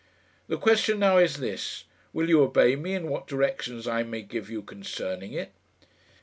[0.47, 4.49] The question now is this: Will you obey me in what directions I may give
[4.49, 5.51] you concerning it?"